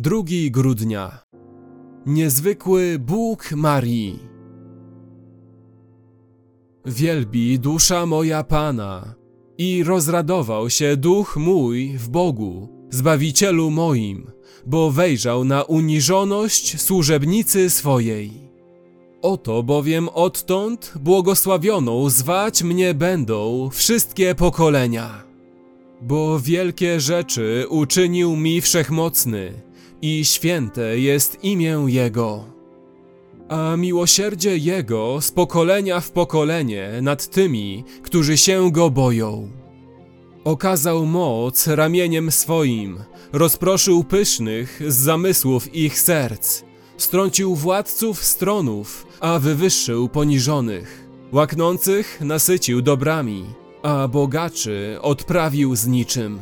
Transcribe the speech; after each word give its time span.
2 0.00 0.22
grudnia. 0.50 1.18
Niezwykły 2.06 2.98
Bóg 2.98 3.52
Marii. 3.52 4.18
Wielbi 6.86 7.58
dusza 7.58 8.06
moja 8.06 8.44
Pana 8.44 9.14
i 9.58 9.84
rozradował 9.84 10.70
się 10.70 10.96
duch 10.96 11.36
mój 11.36 11.88
w 11.98 12.08
Bogu, 12.08 12.68
Zbawicielu 12.90 13.70
moim, 13.70 14.30
bo 14.66 14.90
wejrzał 14.90 15.44
na 15.44 15.62
uniżoność 15.62 16.80
służebnicy 16.80 17.70
swojej. 17.70 18.32
Oto 19.22 19.62
bowiem 19.62 20.08
odtąd 20.08 20.94
błogosławioną 21.00 22.10
zwać 22.10 22.62
mnie 22.62 22.94
będą 22.94 23.70
wszystkie 23.72 24.34
pokolenia. 24.34 25.24
Bo 26.02 26.40
wielkie 26.40 27.00
rzeczy 27.00 27.66
uczynił 27.68 28.36
mi 28.36 28.60
wszechmocny 28.60 29.67
i 30.02 30.24
święte 30.24 30.98
jest 30.98 31.44
imię 31.44 31.84
Jego. 31.86 32.44
A 33.48 33.76
miłosierdzie 33.76 34.56
Jego 34.56 35.20
z 35.20 35.30
pokolenia 35.30 36.00
w 36.00 36.10
pokolenie 36.10 36.90
nad 37.02 37.30
tymi, 37.30 37.84
którzy 38.02 38.36
się 38.36 38.72
Go 38.72 38.90
boją. 38.90 39.48
Okazał 40.44 41.06
moc 41.06 41.66
ramieniem 41.66 42.30
swoim, 42.30 42.98
rozproszył 43.32 44.04
pysznych 44.04 44.82
z 44.86 44.94
zamysłów 44.94 45.74
ich 45.74 46.00
serc, 46.00 46.62
strącił 46.96 47.54
władców 47.54 48.24
stronów, 48.24 49.06
a 49.20 49.38
wywyższył 49.38 50.08
poniżonych. 50.08 51.08
Łaknących 51.32 52.20
nasycił 52.20 52.82
dobrami, 52.82 53.44
a 53.82 54.08
bogaczy 54.08 54.98
odprawił 55.02 55.76
z 55.76 55.86
niczym. 55.86 56.38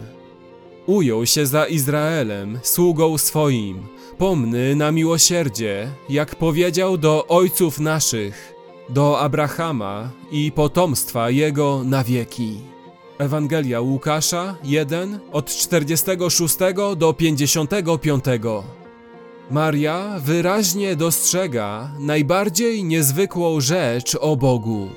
Ujął 0.86 1.26
się 1.26 1.46
za 1.46 1.66
Izraelem, 1.66 2.58
sługą 2.62 3.18
swoim, 3.18 3.86
pomny 4.18 4.76
na 4.76 4.92
miłosierdzie, 4.92 5.88
jak 6.08 6.36
powiedział 6.36 6.98
do 6.98 7.26
ojców 7.26 7.80
naszych, 7.80 8.54
do 8.88 9.20
Abrahama 9.20 10.10
i 10.30 10.52
potomstwa 10.52 11.30
jego 11.30 11.82
na 11.84 12.04
wieki. 12.04 12.60
Ewangelia 13.18 13.80
Łukasza 13.80 14.56
1 14.64 15.18
od 15.32 15.46
46 15.46 16.56
do 16.96 17.12
55. 17.12 18.24
Maria 19.50 20.18
wyraźnie 20.18 20.96
dostrzega 20.96 21.90
najbardziej 21.98 22.84
niezwykłą 22.84 23.60
rzecz 23.60 24.16
o 24.20 24.36
Bogu. 24.36 24.88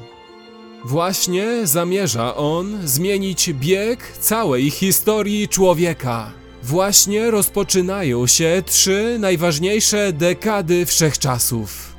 Właśnie 0.85 1.67
zamierza 1.67 2.35
on 2.35 2.87
zmienić 2.87 3.53
bieg 3.53 4.17
całej 4.19 4.69
historii 4.71 5.47
człowieka. 5.47 6.31
Właśnie 6.63 7.31
rozpoczynają 7.31 8.27
się 8.27 8.63
trzy 8.65 9.17
najważniejsze 9.19 10.13
dekady 10.13 10.85
wszechczasów. 10.85 11.95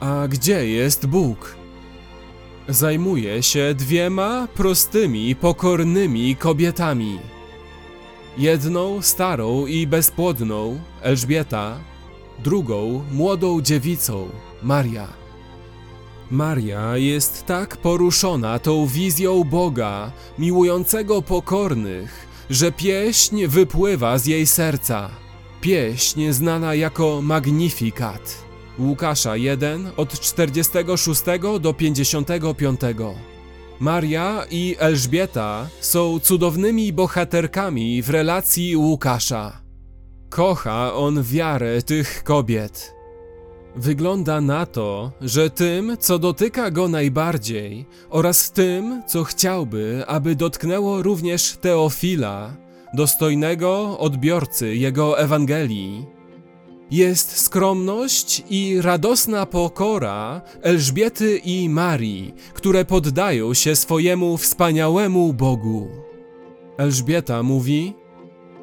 A 0.00 0.28
gdzie 0.28 0.68
jest 0.68 1.06
Bóg? 1.06 1.56
Zajmuje 2.68 3.42
się 3.42 3.74
dwiema 3.74 4.48
prostymi, 4.54 5.36
pokornymi 5.36 6.36
kobietami. 6.36 7.18
Jedną 8.38 9.02
starą 9.02 9.66
i 9.66 9.86
bezpłodną, 9.86 10.80
Elżbieta, 11.02 11.78
drugą 12.38 13.04
młodą 13.12 13.60
dziewicą, 13.60 14.28
Maria. 14.62 15.21
Maria 16.32 16.96
jest 16.96 17.46
tak 17.46 17.76
poruszona 17.76 18.58
tą 18.58 18.86
wizją 18.86 19.44
Boga, 19.44 20.12
miłującego 20.38 21.22
pokornych, 21.22 22.26
że 22.50 22.72
pieśń 22.72 23.46
wypływa 23.46 24.18
z 24.18 24.26
jej 24.26 24.46
serca. 24.46 25.10
Pieśń 25.60 26.32
znana 26.32 26.74
jako 26.74 27.22
Magnificat. 27.22 28.44
Łukasza 28.78 29.36
1 29.36 29.90
od 29.96 30.20
46 30.20 31.22
do 31.60 31.74
55. 31.74 32.80
Maria 33.80 34.44
i 34.50 34.76
Elżbieta 34.78 35.68
są 35.80 36.20
cudownymi 36.20 36.92
bohaterkami 36.92 38.02
w 38.02 38.10
relacji 38.10 38.76
Łukasza. 38.76 39.60
Kocha 40.30 40.94
on 40.94 41.22
wiarę 41.22 41.82
tych 41.82 42.24
kobiet. 42.24 43.01
Wygląda 43.76 44.40
na 44.40 44.66
to, 44.66 45.12
że 45.20 45.50
tym, 45.50 45.96
co 46.00 46.18
dotyka 46.18 46.70
go 46.70 46.88
najbardziej, 46.88 47.86
oraz 48.10 48.50
tym, 48.50 49.02
co 49.06 49.24
chciałby, 49.24 50.04
aby 50.06 50.36
dotknęło 50.36 51.02
również 51.02 51.56
Teofila, 51.60 52.56
dostojnego 52.94 53.98
odbiorcy 53.98 54.76
jego 54.76 55.18
Ewangelii, 55.18 56.06
jest 56.90 57.40
skromność 57.40 58.42
i 58.50 58.80
radosna 58.80 59.46
pokora 59.46 60.40
Elżbiety 60.62 61.38
i 61.38 61.68
Marii, 61.68 62.34
które 62.54 62.84
poddają 62.84 63.54
się 63.54 63.76
swojemu 63.76 64.36
wspaniałemu 64.36 65.32
Bogu. 65.32 65.88
Elżbieta 66.78 67.42
mówi: 67.42 67.94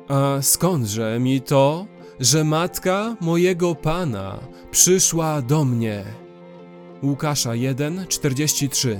A 0.08 0.38
skądże 0.42 1.20
mi 1.20 1.42
to, 1.42 1.86
że 2.20 2.44
matka 2.44 3.16
mojego 3.22 3.76
Pana 3.76 4.40
przyszła 4.72 5.42
do 5.42 5.66
mnie? 5.66 6.04
Łukasza 7.04 7.52
1:43. 7.52 9.00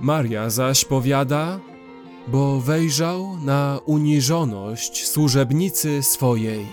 Maria 0.00 0.50
zaś 0.50 0.84
powiada: 0.84 1.60
Bo 2.28 2.60
wejrzał 2.60 3.36
na 3.44 3.80
uniżoność 3.84 5.08
służebnicy 5.08 6.02
swojej. 6.02 6.66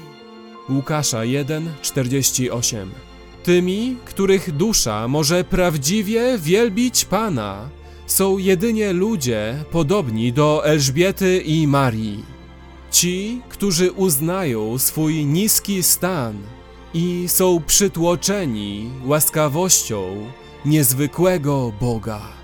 Łukasza 0.70 1.20
1:48. 1.20 2.88
Tymi, 3.44 3.98
których 4.06 4.52
dusza 4.52 5.08
może 5.08 5.44
prawdziwie 5.44 6.38
wielbić 6.38 7.06
Pana, 7.06 7.70
są 8.08 8.38
jedynie 8.38 8.94
ludzie 8.94 9.64
podobni 9.72 10.34
do 10.34 10.66
Elżbiety 10.66 11.38
i 11.46 11.68
Marii. 11.68 12.37
Ci, 12.92 13.42
którzy 13.50 13.92
uznają 13.92 14.78
swój 14.78 15.26
niski 15.26 15.84
stan 15.84 16.36
i 16.94 17.26
są 17.28 17.62
przytłoczeni 17.68 18.90
łaskawością 19.06 20.28
niezwykłego 20.66 21.72
Boga. 21.82 22.37